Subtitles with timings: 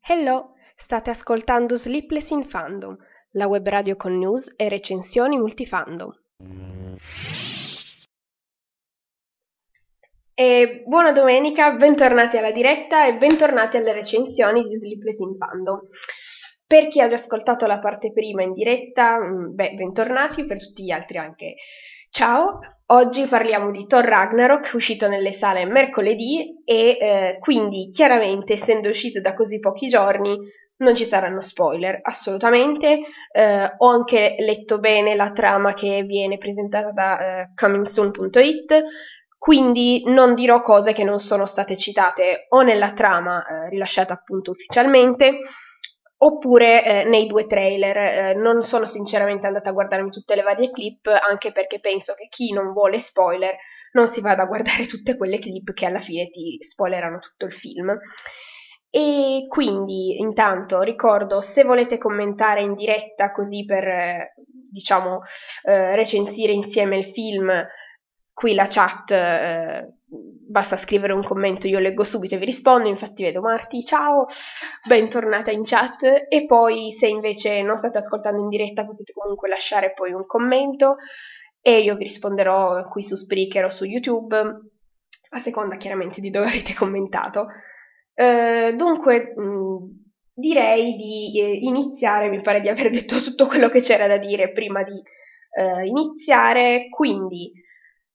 [0.00, 2.96] Hello, state ascoltando Sleepless in Fandom,
[3.32, 6.10] la web radio con news e recensioni multifandom.
[10.34, 15.80] E buona domenica, bentornati alla diretta e bentornati alle recensioni di Sleepless in Fandom.
[16.66, 20.84] Per chi ha già ascoltato la parte prima in diretta, mm, beh, bentornati, per tutti
[20.84, 21.56] gli altri anche
[22.12, 22.60] ciao.
[22.86, 29.20] Oggi parliamo di Thor Ragnarok, uscito nelle sale mercoledì e eh, quindi chiaramente essendo uscito
[29.20, 30.36] da così pochi giorni
[30.78, 33.00] non ci saranno spoiler, assolutamente.
[33.32, 38.82] Eh, ho anche letto bene la trama che viene presentata da eh, comingsoon.it,
[39.38, 44.50] quindi non dirò cose che non sono state citate o nella trama eh, rilasciata appunto
[44.50, 45.38] ufficialmente
[46.22, 47.96] oppure eh, nei due trailer.
[47.96, 52.28] Eh, non sono sinceramente andata a guardarmi tutte le varie clip, anche perché penso che
[52.28, 53.56] chi non vuole spoiler
[53.92, 57.52] non si vada a guardare tutte quelle clip che alla fine ti spoilerano tutto il
[57.52, 57.96] film.
[58.94, 64.34] E quindi, intanto, ricordo, se volete commentare in diretta così per, eh,
[64.70, 65.22] diciamo,
[65.62, 67.50] eh, recensire insieme il film,
[68.34, 73.22] qui la chat eh, basta scrivere un commento, io leggo subito e vi rispondo, infatti
[73.22, 74.26] vedo Marti, ciao,
[74.86, 79.92] bentornata in chat e poi se invece non state ascoltando in diretta potete comunque lasciare
[79.94, 80.96] poi un commento
[81.62, 86.48] e io vi risponderò qui su Spreaker o su YouTube, a seconda chiaramente di dove
[86.48, 87.46] avete commentato.
[88.14, 90.02] Eh, dunque, mh,
[90.34, 94.52] direi di eh, iniziare, mi pare di aver detto tutto quello che c'era da dire
[94.52, 95.00] prima di
[95.54, 97.52] eh, iniziare, quindi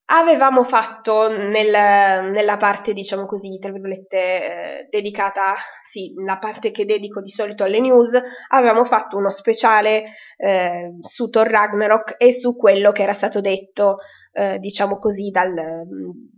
[0.07, 5.55] avevamo fatto nel, nella parte, diciamo così, tra virgolette, eh, dedicata,
[5.91, 8.11] sì, la parte che dedico di solito alle news,
[8.49, 10.05] avevamo fatto uno speciale
[10.37, 13.97] eh, su Thor Ragnarok e su quello che era stato detto,
[14.31, 15.53] eh, diciamo così, dal,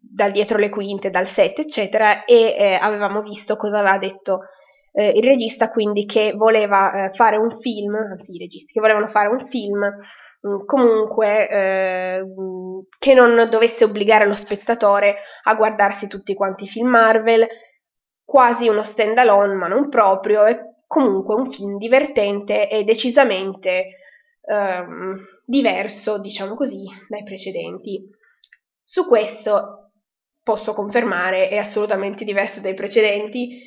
[0.01, 4.39] dal, dietro le quinte, dal set, eccetera, e eh, avevamo visto cosa aveva detto
[4.93, 9.09] eh, il regista, quindi che voleva eh, fare un film, anzi i registi, che volevano
[9.09, 9.79] fare un film
[10.65, 12.23] comunque eh,
[12.97, 17.47] che non dovesse obbligare lo spettatore a guardarsi tutti quanti i film Marvel,
[18.23, 23.97] quasi uno stand alone ma non proprio, e comunque un film divertente e decisamente
[24.41, 28.07] ehm, diverso, diciamo così, dai precedenti.
[28.83, 29.91] Su questo
[30.43, 33.61] posso confermare, è assolutamente diverso dai precedenti,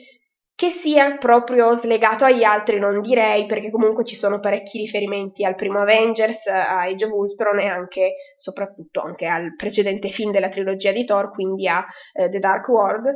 [0.63, 5.57] che sia proprio slegato agli altri non direi, perché comunque ci sono parecchi riferimenti al
[5.57, 10.93] primo Avengers, a Age of Ultron e anche, soprattutto anche al precedente film della trilogia
[10.93, 13.13] di Thor, quindi a eh, The Dark World.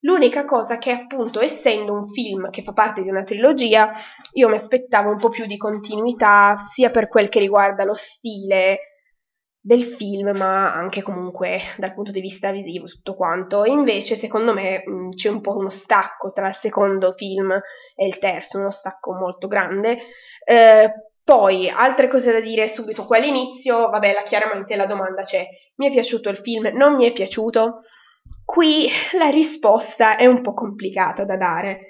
[0.00, 3.92] L'unica cosa che appunto essendo un film che fa parte di una trilogia,
[4.32, 8.87] io mi aspettavo un po' più di continuità, sia per quel che riguarda lo stile,
[9.68, 13.66] del film, ma anche comunque dal punto di vista visivo, tutto quanto.
[13.66, 17.52] Invece, secondo me, mh, c'è un po' uno stacco tra il secondo film
[17.94, 19.98] e il terzo, uno stacco molto grande.
[20.42, 20.90] Eh,
[21.22, 25.46] poi, altre cose da dire subito qua all'inizio, vabbè, la, chiaramente la domanda c'è,
[25.76, 26.70] mi è piaciuto il film?
[26.72, 27.82] Non mi è piaciuto?
[28.46, 31.80] Qui la risposta è un po' complicata da dare,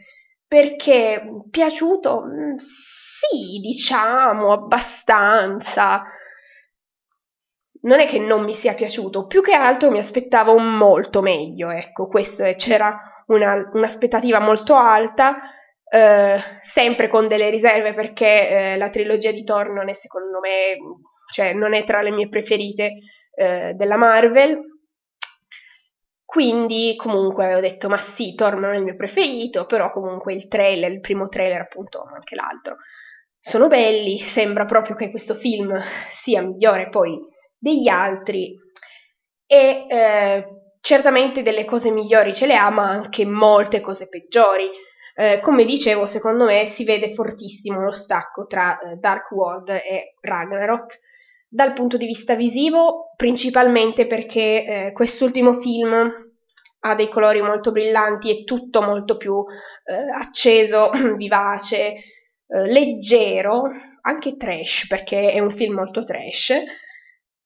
[0.48, 2.24] perché piaciuto?
[3.20, 6.02] Sì, diciamo, abbastanza
[7.82, 12.06] non è che non mi sia piaciuto, più che altro mi aspettavo molto meglio, ecco,
[12.08, 15.36] questo è, c'era una, un'aspettativa molto alta,
[15.90, 16.38] eh,
[16.74, 20.76] sempre con delle riserve perché eh, la trilogia di Thor non è secondo me,
[21.32, 22.92] cioè non è tra le mie preferite
[23.34, 24.60] eh, della Marvel,
[26.24, 30.48] quindi comunque avevo detto ma sì, Thor non è il mio preferito, però comunque il
[30.48, 32.76] trailer, il primo trailer appunto, anche l'altro,
[33.40, 35.74] sono belli, sembra proprio che questo film
[36.22, 37.18] sia migliore poi
[37.58, 38.56] degli altri.
[39.46, 40.44] E eh,
[40.80, 44.68] certamente delle cose migliori ce le ha, ma anche molte cose peggiori.
[45.14, 50.14] Eh, come dicevo, secondo me si vede fortissimo lo stacco tra eh, Dark World e
[50.20, 51.00] Ragnarok.
[51.50, 56.26] Dal punto di vista visivo, principalmente perché eh, quest'ultimo film
[56.80, 59.44] ha dei colori molto brillanti, è tutto molto più
[59.84, 62.02] eh, acceso, vivace, eh,
[62.46, 63.62] leggero,
[64.02, 66.52] anche trash, perché è un film molto trash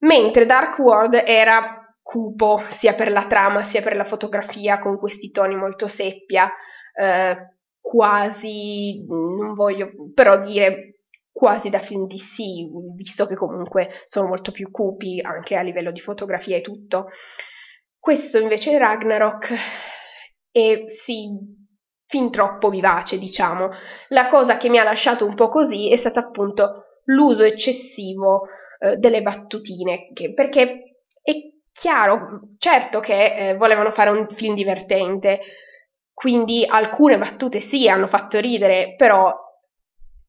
[0.03, 5.31] mentre Dark World era cupo sia per la trama sia per la fotografia con questi
[5.31, 6.51] toni molto seppia,
[6.95, 7.37] eh,
[7.79, 10.99] quasi, non voglio però dire
[11.31, 15.99] quasi da film DC, visto che comunque sono molto più cupi anche a livello di
[15.99, 17.07] fotografia e tutto.
[17.97, 19.53] Questo invece Ragnarok
[20.51, 21.29] è sì,
[22.05, 23.69] fin troppo vivace, diciamo.
[24.09, 28.47] La cosa che mi ha lasciato un po' così è stato appunto l'uso eccessivo
[28.83, 31.31] eh, delle battutine, che, perché è
[31.71, 35.39] chiaro, certo che eh, volevano fare un film divertente,
[36.13, 39.33] quindi alcune battute sì hanno fatto ridere, però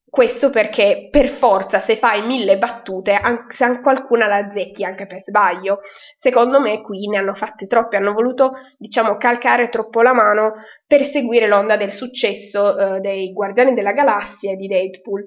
[0.08, 3.20] questo perché per forza se fai mille battute,
[3.56, 5.80] se qualcuna la azzecchi anche per sbaglio.
[6.20, 10.52] Secondo me qui ne hanno fatte troppe, hanno voluto, diciamo, calcare troppo la mano
[10.86, 15.24] per seguire l'onda del successo eh, dei Guardiani della Galassia e di Deadpool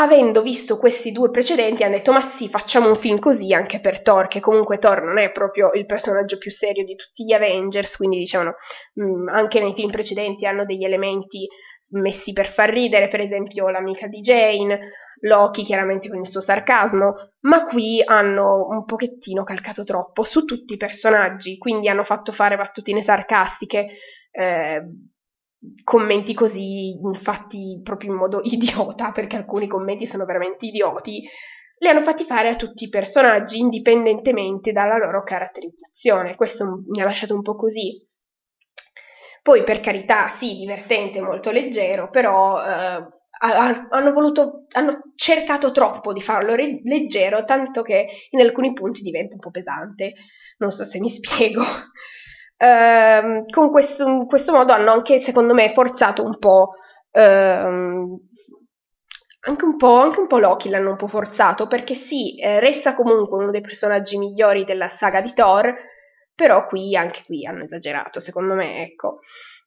[0.00, 4.02] avendo visto questi due precedenti, hanno detto: Ma sì, facciamo un film così anche per
[4.02, 7.96] Thor, che comunque Thor non è proprio il personaggio più serio di tutti gli Avengers.
[7.96, 8.54] Quindi, dicevano,
[8.94, 11.46] mh, mm, anche nei film precedenti hanno degli elementi
[11.92, 14.92] messi per far ridere, per esempio l'amica di Jane,
[15.22, 20.74] Loki chiaramente con il suo sarcasmo, ma qui hanno un pochettino calcato troppo su tutti
[20.74, 23.88] i personaggi, quindi hanno fatto fare battutine sarcastiche.
[24.30, 24.82] Eh,
[25.84, 31.22] commenti così fatti proprio in modo idiota, perché alcuni commenti sono veramente idioti,
[31.78, 36.34] li hanno fatti fare a tutti i personaggi indipendentemente dalla loro caratterizzazione.
[36.36, 38.06] Questo mi ha lasciato un po' così.
[39.42, 43.06] Poi, per carità, sì, divertente, molto leggero, però eh,
[43.40, 49.34] hanno, voluto, hanno cercato troppo di farlo re- leggero, tanto che in alcuni punti diventa
[49.34, 50.12] un po' pesante.
[50.58, 51.62] Non so se mi spiego.
[52.62, 56.74] Ehm, con questo, in questo modo hanno anche, secondo me, forzato un po'.
[57.10, 58.18] Ehm,
[59.42, 62.94] anche un, po', anche un po' Loki l'hanno un po' forzato perché sì, eh, resta
[62.94, 65.74] comunque uno dei personaggi migliori della saga di Thor,
[66.34, 69.20] però qui, anche qui hanno esagerato, secondo me, ecco.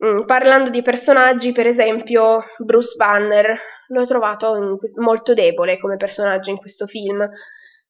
[0.05, 6.51] Mm, parlando di personaggi, per esempio, Bruce Banner l'ho trovato in, molto debole come personaggio
[6.51, 7.27] in questo film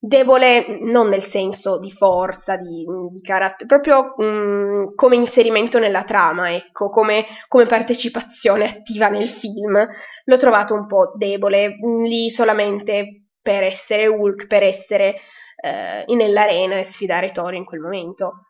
[0.05, 6.03] debole non nel senso di forza, di, di carattere, proprio mh, mm, come inserimento nella
[6.03, 9.87] trama, ecco, come, come, partecipazione attiva nel film.
[10.25, 15.15] L'ho trovato un po' debole, mm, lì solamente per essere Hulk, per essere
[15.55, 18.47] eh, nell'arena e sfidare Thor in quel momento.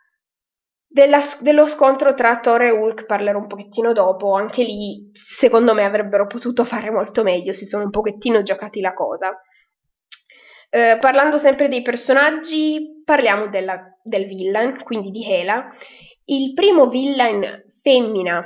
[0.87, 5.85] Della, dello scontro tra Thor e Hulk parlerò un pochettino dopo, anche lì secondo me
[5.85, 9.39] avrebbero potuto fare molto meglio, si sono un pochettino giocati la cosa.
[10.75, 15.71] Eh, parlando sempre dei personaggi, parliamo della, del villain, quindi di Hela.
[16.25, 18.43] Il primo villain femmina,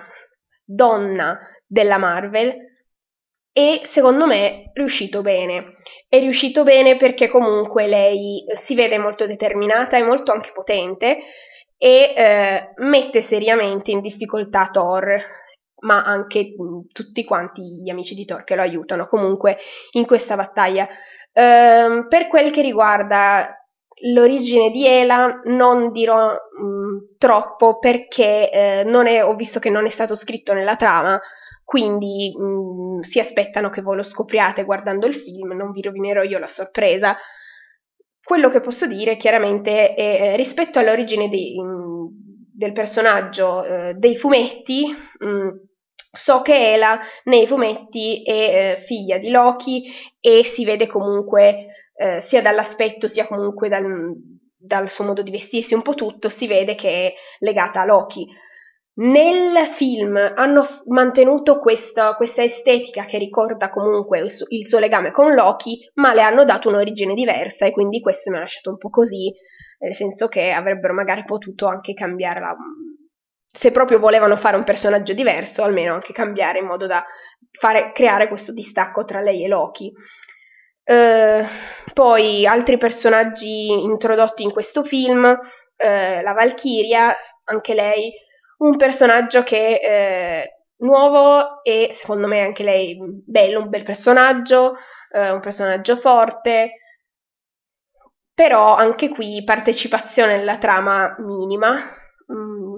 [0.65, 2.53] donna della Marvel,
[3.53, 5.77] e secondo me riuscito bene.
[6.09, 11.19] È riuscito bene perché comunque lei si vede molto determinata e molto anche potente
[11.77, 15.15] e eh, mette seriamente in difficoltà Thor,
[15.83, 19.59] ma anche mh, tutti quanti gli amici di Thor che lo aiutano comunque
[19.91, 20.89] in questa battaglia.
[21.39, 23.55] Ehm, per quel che riguarda
[24.11, 29.85] l'origine di Ela non dirò mh, mm, troppo perché eh, è, ho visto che non
[29.85, 31.21] è stato scritto nella trama,
[31.63, 36.23] quindi mh, mm, si aspettano che voi lo scopriate guardando il film, non vi rovinerò
[36.23, 37.15] io la sorpresa.
[38.23, 42.05] Quello che posso dire chiaramente è eh, rispetto all'origine di, mh, mm,
[42.51, 44.87] del personaggio eh, dei fumetti,
[46.23, 49.83] So che Ela nei fumetti è eh, figlia di Loki
[50.19, 53.83] e si vede comunque eh, sia dall'aspetto sia comunque dal,
[54.57, 58.27] dal, suo modo di vestirsi, un po' tutto, si vede che è legata a Loki.
[58.99, 65.11] Nel film hanno mantenuto questa, questa estetica che ricorda comunque il, su, il suo legame
[65.11, 68.77] con Loki, ma le hanno dato un'origine diversa e quindi questo mi ha lasciato un
[68.77, 69.31] po' così,
[69.79, 72.55] nel senso che avrebbero magari potuto anche cambiare la,
[73.51, 77.03] se proprio volevano fare un personaggio diverso, almeno anche cambiare in modo da
[77.59, 79.91] fare, creare questo distacco tra lei e Loki.
[80.83, 81.45] Uh,
[81.93, 88.13] poi altri personaggi introdotti in questo film, uh, la Valkyria, anche lei,
[88.59, 90.45] un personaggio che
[90.79, 94.77] uh, nuovo e secondo me anche lei bello, un bel personaggio,
[95.09, 96.73] un personaggio forte,
[98.37, 101.75] però anche qui partecipazione alla trama minima.
[102.31, 102.75] Mm,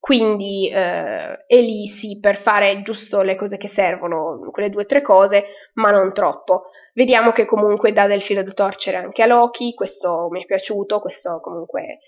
[0.00, 4.86] quindi eh, è lì sì per fare giusto le cose che servono, quelle due o
[4.86, 6.70] tre cose, ma non troppo.
[6.94, 11.00] Vediamo che comunque dà del filo da torcere anche a Loki, questo mi è piaciuto,
[11.00, 11.98] questo comunque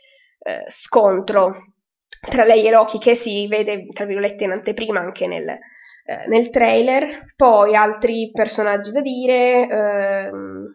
[0.42, 1.74] eh, scontro
[2.20, 6.50] tra lei e Loki che si vede tra virgolette in anteprima anche nel, eh, nel
[6.50, 7.32] trailer.
[7.36, 9.68] Poi altri personaggi da dire.
[9.68, 10.74] Ehm...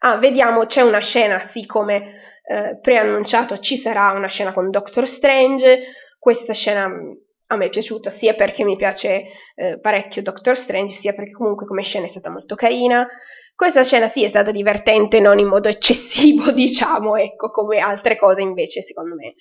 [0.00, 5.08] Ah, vediamo, c'è una scena, sì, come eh, preannunciato, ci sarà una scena con Doctor
[5.08, 5.82] Strange
[6.24, 7.12] questa scena mm,
[7.48, 9.24] a me è piaciuta sia perché mi piace
[9.56, 13.06] eh, parecchio Doctor Strange, sia perché comunque come scena è stata molto carina.
[13.54, 18.40] Questa scena sì è stata divertente, non in modo eccessivo, diciamo, ecco, come altre cose
[18.40, 19.34] invece secondo me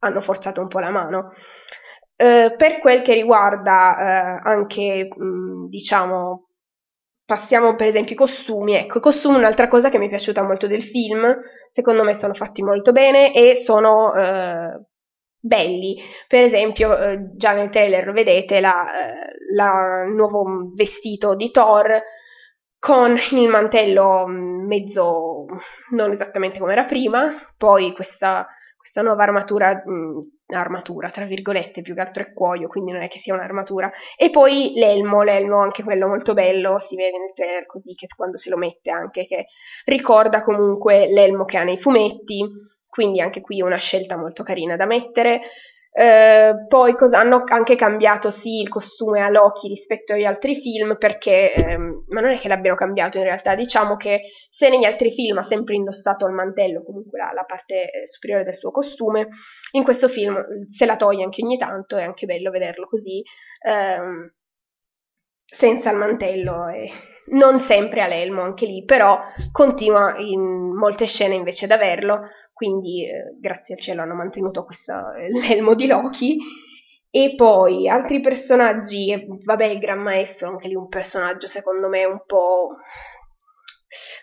[0.00, 1.34] hanno forzato un po' la mano.
[2.16, 6.48] Eh, per quel che riguarda eh, anche, mh, mm, diciamo,
[7.24, 10.42] passiamo per esempio i costumi, ecco, i costumi è un'altra cosa che mi è piaciuta
[10.42, 11.32] molto del film,
[11.72, 14.80] secondo me sono fatti molto bene e sono eh,
[15.44, 16.00] belli.
[16.26, 22.02] Per esempio, eh, già nel trailer vedete la, eh, il nuovo vestito di Thor
[22.78, 25.46] con il mantello mm, mezzo
[25.90, 28.46] non esattamente come era prima, poi questa,
[28.76, 33.02] questa nuova armatura, mh, mm, armatura tra virgolette, più che altro è cuoio, quindi non
[33.02, 37.32] è che sia un'armatura, e poi l'elmo, l'elmo anche quello molto bello, si vede nel
[37.34, 39.46] trailer così che quando se lo mette anche che
[39.84, 42.42] ricorda comunque l'elmo che ha nei fumetti,
[42.94, 45.40] quindi anche qui una scelta molto carina da mettere.
[45.96, 50.96] Eh, poi cosa, hanno anche cambiato sì il costume a Loki rispetto agli altri film
[50.96, 55.12] perché, ehm, ma non è che l'abbiano cambiato in realtà, diciamo che se negli altri
[55.12, 59.28] film ha sempre indossato il mantello, comunque la, la parte eh, superiore del suo costume,
[59.72, 60.36] in questo film
[60.76, 63.22] se la toglie anche ogni tanto, è anche bello vederlo così,
[63.66, 64.32] ehm,
[65.46, 66.90] senza il mantello e
[67.26, 69.20] non sempre a l'elmo anche lì, però
[69.52, 72.20] continua in molte scene invece ad averlo
[72.54, 74.92] quindi eh, grazie al cielo hanno mantenuto questo,
[75.28, 76.38] l'elmo di Loki.
[77.10, 82.22] E poi altri personaggi, vabbè il Gran Maestro, anche lì un personaggio secondo me un
[82.26, 82.76] po'...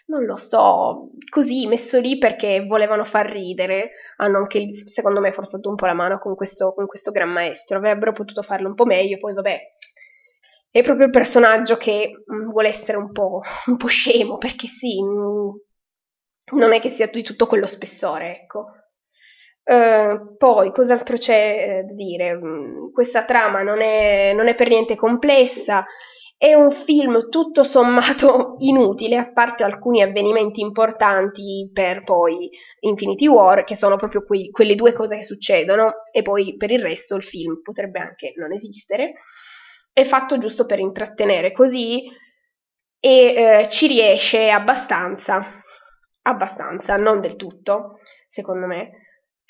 [0.08, 5.70] non lo so, così messo lì perché volevano far ridere, hanno anche secondo me forzato
[5.70, 8.86] un po' la mano con questo, con questo Gran Maestro, avrebbero potuto farlo un po'
[8.86, 9.60] meglio, poi vabbè
[10.72, 15.04] è proprio il personaggio che mm, vuole essere un po', un po' scemo, perché sì,
[15.04, 15.50] mm,
[16.52, 18.66] non è che sia di tutto quello spessore, ecco.
[19.64, 22.36] Uh, poi, cos'altro c'è eh, da dire?
[22.36, 25.86] Mm, questa trama non è, non è per niente complessa,
[26.42, 33.64] è un film tutto sommato inutile, a parte alcuni avvenimenti importanti per poi Infinity War,
[33.64, 37.24] che sono proprio quei, quelle due cose che succedono, e poi per il resto il
[37.24, 39.14] film potrebbe anche non esistere.
[39.94, 42.10] È fatto giusto per intrattenere così
[43.00, 45.61] e eh, ci riesce abbastanza
[46.24, 48.00] abbastanza, non del tutto,
[48.30, 48.92] secondo me.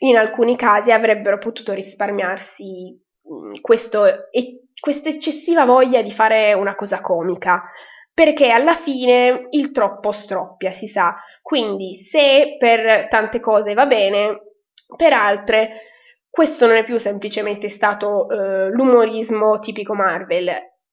[0.04, 3.00] In alcuni casi avrebbero potuto risparmiarsi
[3.32, 7.64] mm, questa eccessiva voglia di fare una cosa comica,
[8.14, 11.16] perché alla fine il troppo stroppia, si sa.
[11.42, 14.42] Quindi se per tante cose va bene,
[14.96, 15.82] per altre
[16.30, 20.50] questo non è più semplicemente stato eh, l'umorismo tipico Marvel,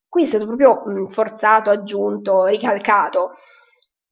[0.08, 3.34] qui è stato proprio mm, forzato, aggiunto, ricalcato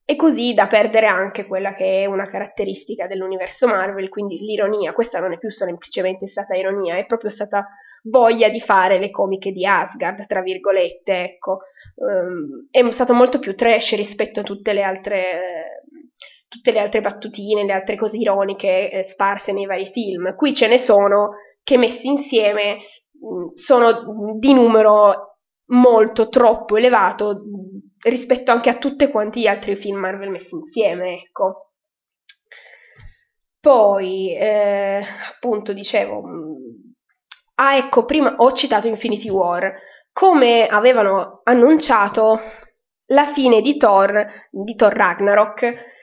[0.08, 4.92] e così da perdere anche quella che è una caratteristica dell'universo Marvel, quindi l'ironia.
[4.92, 7.66] Questa non è più semplicemente stata ironia, è proprio stata
[8.04, 11.58] voglia di fare le comiche di Asgard, tra virgolette, ecco.
[11.96, 15.82] Um, è stato molto più trash rispetto a tutte le altre,
[16.46, 20.36] tutte le altre battutine, le altre cose ironiche eh, sparse nei vari film.
[20.36, 21.30] Qui ce ne sono
[21.64, 22.76] che messi insieme
[23.10, 25.38] mh, sono di numero
[25.70, 27.42] molto troppo elevato
[28.02, 31.70] rispetto anche a tutti quanti gli altri film Marvel messi insieme, ecco.
[33.60, 36.54] Poi, eh, appunto, dicevo, mm,
[37.56, 39.74] ah ecco, prima ho citato Infinity War,
[40.12, 42.40] come avevano annunciato
[43.06, 45.94] la fine di Thor, di Thor Ragnarok,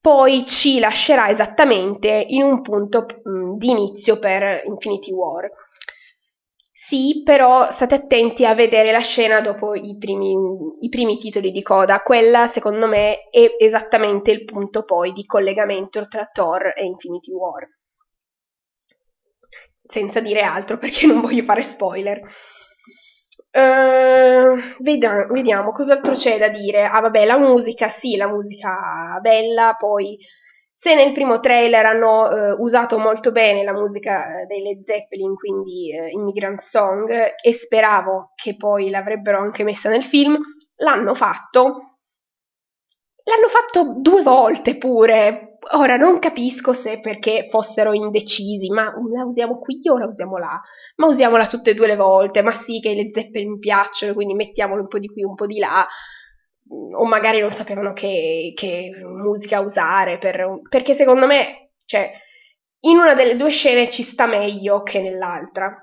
[0.00, 5.48] poi ci lascerà esattamente in un punto mh, mm, di inizio per Infinity War.
[6.92, 10.34] Sì, però state attenti a vedere la scena dopo i primi,
[10.80, 12.02] i primi, titoli di coda.
[12.02, 17.66] Quella, secondo me, è esattamente il punto poi di collegamento tra Thor e Infinity War.
[19.88, 22.20] Senza dire altro, perché non voglio fare spoiler.
[23.54, 26.84] Uh, vediamo, vediamo cos'altro c'è da dire.
[26.84, 30.18] Ah, vabbè, la musica, sì, la musica bella, poi
[30.82, 35.36] se nel primo trailer hanno eh, usato molto bene la musica eh, dei Led Zeppelin,
[35.36, 40.36] quindi eh, Immigrant Song, e speravo che poi l'avrebbero anche messa nel film,
[40.78, 41.98] l'hanno fatto.
[43.22, 45.58] L'hanno fatto due volte pure.
[45.74, 50.60] Ora non capisco se perché fossero indecisi, ma la usiamo qui o la usiamo là?
[50.96, 54.34] Ma usiamola tutte e due le volte, ma sì che i Led Zeppelin piacciono, quindi
[54.34, 55.86] mettiamolo un po' di qui, un po' di là
[56.68, 62.12] o magari non sapevano che, che musica usare, per, perché secondo me, cioè,
[62.80, 65.76] in una delle due scene ci sta meglio che nell'altra.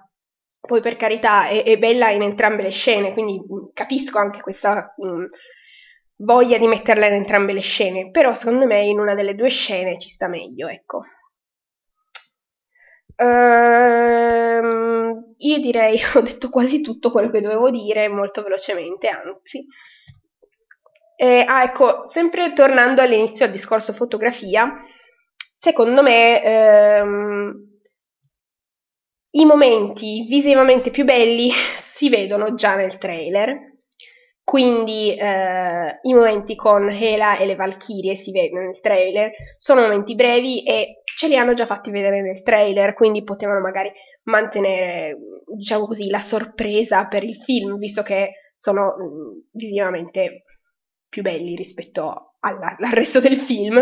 [0.59, 3.41] Poi per carità è, è bella in entrambe le scene, quindi
[3.73, 5.25] capisco anche questa mh, mm,
[6.17, 9.99] voglia di metterla in entrambe le scene, però secondo me in una delle due scene
[9.99, 11.03] ci sta meglio, ecco.
[13.15, 14.59] Ehm,
[15.37, 19.65] io direi, ho detto quasi tutto quello che dovevo dire molto velocemente, anzi.
[21.21, 24.71] Eh, ah, ecco, sempre tornando all'inizio al discorso fotografia,
[25.59, 27.53] secondo me ehm,
[29.31, 31.51] i momenti visivamente più belli
[31.97, 33.67] si vedono già nel trailer.
[34.43, 40.15] quindi eh, i momenti con Hela e le Valchirie si vedono nel trailer, sono momenti
[40.15, 43.91] brevi e ce li hanno già fatti vedere nel trailer, quindi potevano magari
[44.23, 45.17] mantenere,
[45.55, 50.43] diciamo così, la sorpresa per il film, visto che sono mm, visivamente
[51.09, 53.77] più belli rispetto alla, al resto del film.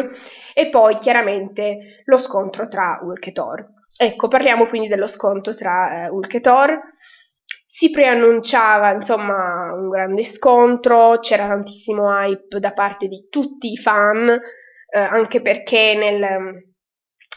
[0.54, 3.66] E poi chiaramente lo scontro tra Hulk e Thor.
[3.98, 6.80] Ecco, parliamo quindi dello scontro tra eh, Hulk e Thor
[7.78, 14.30] si preannunciava insomma un grande scontro, c'era tantissimo hype da parte di tutti i fan,
[14.30, 16.74] eh, anche perché nel,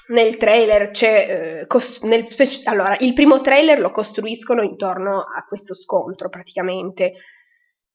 [0.08, 2.26] nel trailer c'è, eh, cos- nel
[2.64, 7.12] allora, il primo trailer lo costruiscono intorno a questo scontro praticamente.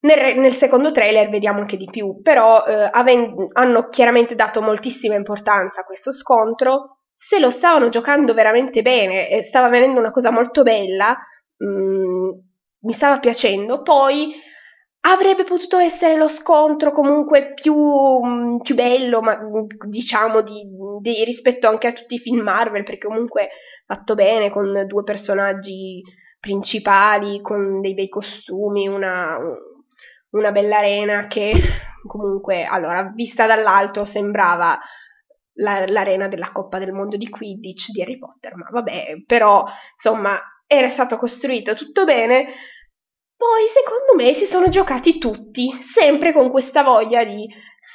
[0.06, 5.16] Nel, nel secondo trailer vediamo anche di più, però eh, aven- hanno chiaramente dato moltissima
[5.16, 7.00] importanza a questo scontro.
[7.18, 11.18] Se lo stavano giocando veramente bene e stava venendo una cosa molto bella,
[11.58, 12.30] mh, mm,
[12.82, 14.32] mi stava piacendo, poi
[15.08, 20.68] avrebbe potuto essere lo scontro comunque più, mm, più bello, ma mm, diciamo di,
[21.02, 23.50] di, rispetto anche a tutti i film Marvel, perché comunque
[23.88, 26.00] fatto bene con due personaggi
[26.40, 29.40] principali, con dei bei costumi, una,
[30.38, 31.52] una bella arena che
[32.06, 34.80] comunque, allora, vista dall'alto sembrava
[35.56, 39.66] la, l'arena della Coppa del Mondo di Quidditch di Harry Potter, ma vabbè, però
[39.96, 42.46] insomma era stato costruito tutto bene.
[43.38, 47.48] Poi, secondo me, si sono giocati tutti, sempre con questa voglia di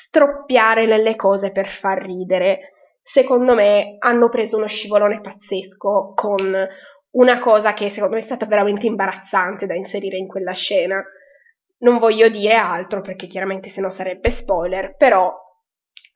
[0.07, 2.73] stroppiare nelle cose per far ridere.
[3.03, 6.69] Secondo me hanno preso uno scivolone pazzesco con
[7.13, 11.03] una cosa che secondo me è stata veramente imbarazzante da inserire in quella scena.
[11.81, 15.35] Non voglio dire altro perché chiaramente se no sarebbe spoiler, però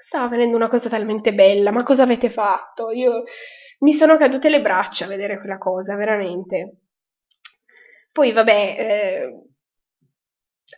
[0.06, 2.90] stava venendo una cosa talmente bella, ma cosa avete fatto?
[2.90, 3.25] Io
[3.80, 6.78] mi sono cadute le braccia a vedere quella cosa, veramente.
[8.12, 9.42] Poi, vabbè, eh,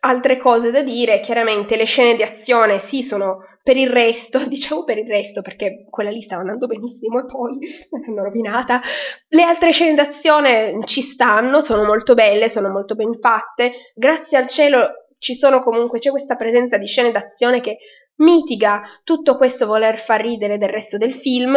[0.01, 4.85] altre cose da dire, chiaramente le scene di azione sì sono per il resto, diciamo
[4.85, 8.81] per il resto perché quella lì stava andando benissimo e poi mi sono rovinata.
[9.29, 13.73] Le altre scene d'azione ci stanno, sono molto belle, sono molto ben fatte.
[13.95, 17.79] Grazie al cielo ci sono comunque, c'è questa presenza di scene d'azione che
[18.19, 21.57] mitiga tutto questo voler far ridere del resto del film.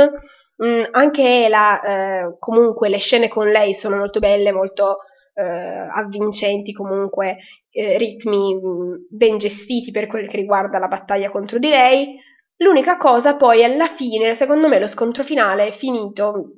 [0.61, 4.97] Mm, anche la, eh, comunque le scene con lei sono molto belle, molto
[5.39, 7.37] eh, avvincenti, comunque
[7.71, 12.19] eh, ritmi mh, mm, ben gestiti per quel che riguarda la battaglia contro di lei.
[12.57, 16.51] L'unica cosa poi alla fine, secondo me lo scontro finale è finito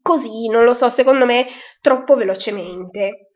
[0.00, 1.46] così, non lo so, secondo me
[1.82, 3.28] troppo velocemente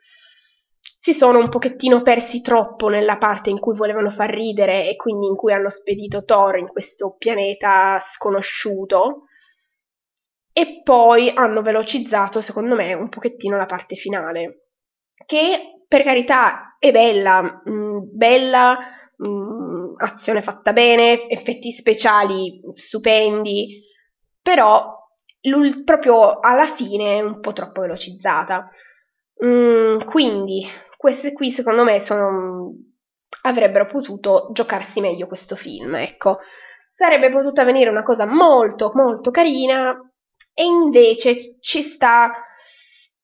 [1.00, 5.26] si sono un pochettino persi troppo nella parte in cui volevano far ridere e quindi
[5.26, 9.27] in cui hanno spedito Thor in questo pianeta sconosciuto
[10.58, 14.62] e poi hanno velocizzato secondo me un pochettino la parte finale
[15.24, 18.78] che per carità è bella, mh, mm, bella,
[19.16, 23.82] mh, mm, azione fatta bene, effetti speciali stupendi,
[24.42, 24.96] però
[25.84, 28.68] proprio alla fine è un po' troppo velocizzata.
[29.44, 30.66] Mm, quindi
[30.96, 32.72] queste qui secondo me sono,
[33.42, 36.38] avrebbero potuto giocarsi meglio questo film, ecco.
[36.94, 39.96] Sarebbe potuta venire una cosa molto molto carina
[40.58, 42.32] e invece ci sta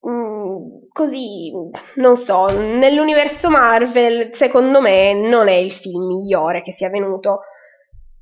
[0.02, 1.50] mh, mm, così,
[1.96, 7.40] non so, nell'universo Marvel secondo me non è il film migliore che sia venuto.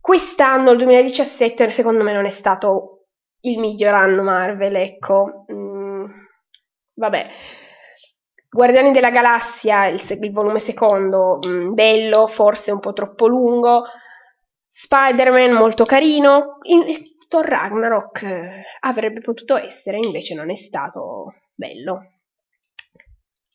[0.01, 3.05] Quest'anno, il 2017, secondo me non è stato
[3.41, 5.45] il miglior anno Marvel, ecco.
[5.53, 6.05] Mm,
[6.95, 7.27] vabbè,
[8.49, 13.85] Guardiani della Galassia, il, il volume secondo, mm, bello, forse un po' troppo lungo.
[14.73, 16.57] Spider-Man molto carino.
[16.63, 22.19] In, Thor Ragnarok eh, avrebbe potuto essere, invece non è stato bello.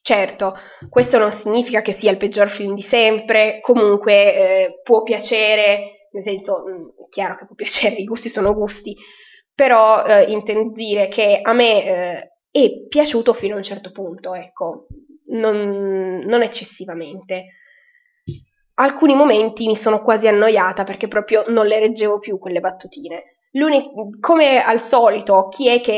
[0.02, 0.56] Certo,
[0.90, 6.24] questo non significa che sia il peggior film di sempre, comunque eh, può piacere, nel
[6.24, 8.96] senso, mh, mm, è chiaro che può piacere, i gusti sono gusti,
[9.54, 14.34] però eh, intendo dire che a me eh, è piaciuto fino a un certo punto,
[14.34, 14.86] ecco,
[15.26, 17.44] non, non eccessivamente.
[18.74, 23.37] Alcuni momenti mi sono quasi annoiata perché proprio non le reggevo più quelle battutine.
[24.20, 25.92] Come al solito, chi è che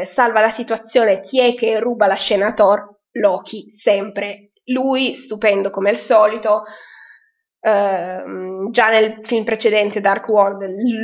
[0.00, 2.96] eh, salva la situazione, chi è che ruba la scena a Thor?
[3.12, 4.52] Loki, sempre.
[4.64, 6.64] Lui, stupendo come al solito,
[7.60, 10.62] Uh, già nel film precedente Dark World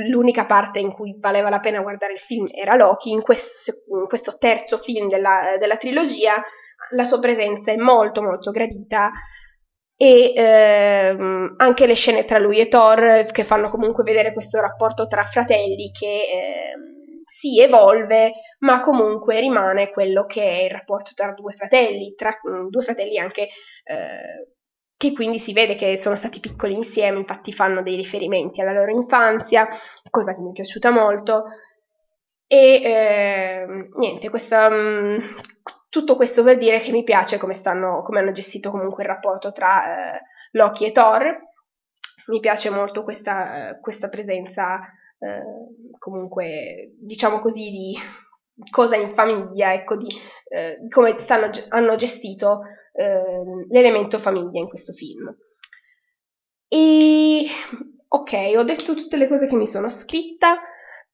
[0.08, 4.06] l'unica parte in cui valeva la pena guardare il film era Loki, in questo, in
[4.06, 6.40] questo terzo film della, della, trilogia
[6.90, 9.10] la sua presenza è molto molto gradita
[10.04, 15.06] e uh, anche le scene tra lui e Thor che fanno comunque vedere questo rapporto
[15.06, 16.24] tra fratelli che
[16.76, 22.38] uh, si evolve ma comunque rimane quello che è il rapporto tra due fratelli, tra
[22.68, 23.48] due fratelli anche
[23.84, 24.48] eh,
[24.96, 28.90] che quindi si vede che sono stati piccoli insieme, infatti fanno dei riferimenti alla loro
[28.90, 29.68] infanzia,
[30.08, 31.44] cosa che mi è piaciuta molto.
[32.46, 35.18] E eh, niente, questa, mh, mm,
[35.94, 39.52] tutto questo per dire che mi piace come, stanno, come hanno gestito comunque il rapporto
[39.52, 41.38] tra eh, Loki e Thor.
[42.26, 44.80] Mi piace molto questa, eh, questa presenza,
[45.20, 47.96] eh, comunque, diciamo così, di
[48.72, 50.08] cosa in famiglia, ecco, di
[50.48, 53.22] eh, come stanno, hanno gestito eh,
[53.68, 55.32] l'elemento famiglia in questo film.
[56.66, 57.46] E
[58.08, 60.58] ok, ho detto tutte le cose che mi sono scritta.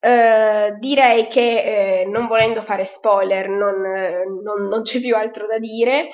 [0.01, 3.83] Uh, direi che uh, non volendo fare spoiler non,
[4.43, 6.09] non, non, c'è più altro da dire.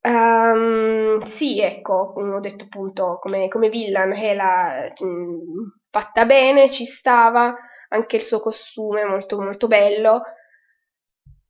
[0.00, 7.54] Um, sì, ecco, ho detto appunto come, come villain Hela mh, fatta bene, ci stava,
[7.88, 10.22] anche il suo costume molto molto bello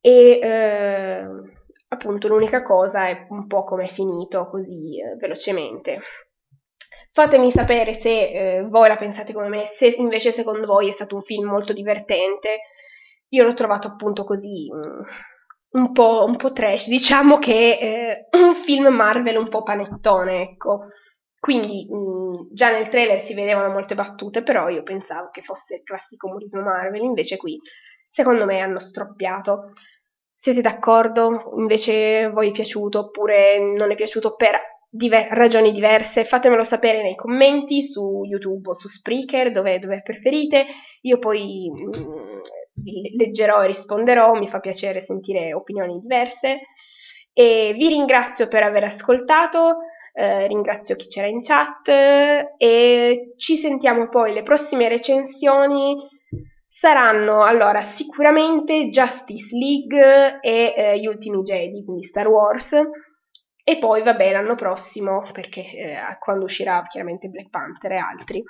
[0.01, 0.39] e
[1.87, 6.01] appunto l'unica cosa è un po' come è finito così velocemente.
[7.15, 11.15] Fatemi sapere se eh, voi la pensate come me, se invece secondo voi è stato
[11.15, 12.59] un film molto divertente.
[13.29, 18.55] Io l'ho trovato appunto così mm, un po', un po trash, diciamo che eh, un
[18.65, 20.87] film Marvel un po' panettone, ecco.
[21.39, 25.75] Quindi mh, mm, già nel trailer si vedevano molte battute, però io pensavo che fosse
[25.75, 27.57] il classico umorismo Marvel, invece qui
[28.11, 29.71] secondo me hanno stroppiato.
[30.41, 31.53] Siete d'accordo?
[31.55, 34.59] Invece voi è piaciuto oppure non è piaciuto per
[34.95, 40.65] diver- ragioni diverse, fatemelo sapere nei commenti su YouTube o su Spreaker, dove, dove preferite.
[41.01, 46.61] Io poi mh, mm, leggerò e risponderò, mi fa piacere sentire opinioni diverse.
[47.33, 49.79] E vi ringrazio per aver ascoltato,
[50.13, 51.87] eh, ringrazio chi c'era in chat
[52.57, 55.97] e ci sentiamo poi le prossime recensioni
[56.79, 62.69] saranno allora sicuramente Justice League e eh, Gli ultimi Jedi, quindi Star Wars
[63.67, 68.43] e poi, vabbè, l'anno prossimo, perché eh, quando uscirà chiaramente Black Panther e altri.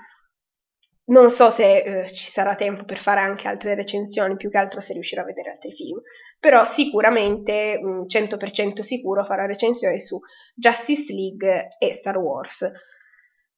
[1.07, 4.81] Non so se eh, ci sarà tempo per fare anche altre recensioni, più che altro
[4.81, 6.01] se riuscirò a vedere altri film,
[6.37, 10.19] però sicuramente, mh, 100% sicuro, farò recensioni su
[10.53, 12.69] Justice League e Star Wars.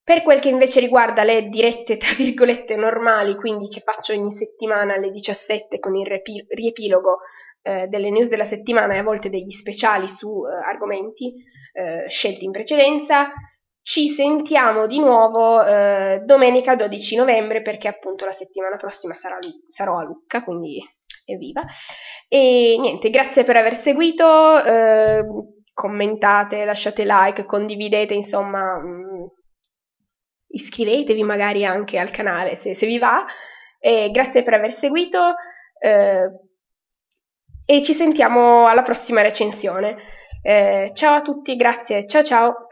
[0.04, 4.94] Per quel che invece riguarda le dirette, tra virgolette, normali, quindi che faccio ogni settimana
[4.94, 7.18] alle 17 con il riepilogo
[7.62, 11.34] eh, delle news della settimana e a volte degli speciali su eh, argomenti
[11.72, 13.30] eh, scelti in precedenza.
[13.82, 19.98] Ci sentiamo di nuovo eh, domenica 12 novembre perché appunto la settimana prossima sarà, sarò
[19.98, 20.78] a Lucca, quindi
[21.24, 21.64] evviva.
[22.28, 25.24] E niente, grazie per aver seguito, eh,
[25.72, 29.24] commentate, lasciate like, condividete, insomma, mh, mm,
[30.48, 33.24] iscrivetevi magari anche al canale se, se vi va.
[33.80, 35.34] E grazie per aver seguito.
[35.80, 36.47] Eh,
[37.70, 39.96] e ci sentiamo alla prossima recensione.
[40.40, 42.67] Eh, ciao a tutti, grazie, ciao ciao!